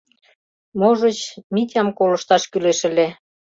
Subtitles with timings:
[0.79, 1.19] Можыч,
[1.53, 3.07] Митям колышташ кӱлеш ыле?